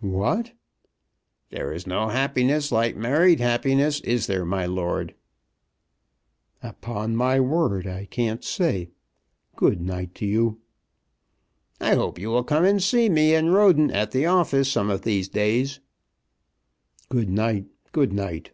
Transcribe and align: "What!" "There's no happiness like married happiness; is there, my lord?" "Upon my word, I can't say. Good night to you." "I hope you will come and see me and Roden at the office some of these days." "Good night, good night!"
"What!" 0.00 0.52
"There's 1.48 1.86
no 1.86 2.08
happiness 2.08 2.70
like 2.70 2.96
married 2.98 3.40
happiness; 3.40 3.98
is 4.00 4.26
there, 4.26 4.44
my 4.44 4.66
lord?" 4.66 5.14
"Upon 6.62 7.16
my 7.16 7.40
word, 7.40 7.86
I 7.86 8.04
can't 8.04 8.44
say. 8.44 8.90
Good 9.54 9.80
night 9.80 10.14
to 10.16 10.26
you." 10.26 10.60
"I 11.80 11.94
hope 11.94 12.18
you 12.18 12.28
will 12.28 12.44
come 12.44 12.66
and 12.66 12.82
see 12.82 13.08
me 13.08 13.34
and 13.34 13.54
Roden 13.54 13.90
at 13.90 14.10
the 14.10 14.26
office 14.26 14.70
some 14.70 14.90
of 14.90 15.00
these 15.00 15.30
days." 15.30 15.80
"Good 17.08 17.30
night, 17.30 17.64
good 17.92 18.12
night!" 18.12 18.50